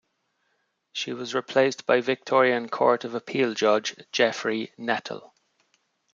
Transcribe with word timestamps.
She 0.93 1.13
was 1.13 1.35
replaced 1.35 1.85
by 1.85 2.01
Victorian 2.01 2.69
Court 2.69 3.03
of 3.03 3.13
Appeal 3.13 3.53
judge 3.53 3.95
Geoffrey 4.11 4.73
Nettle. 4.75 5.35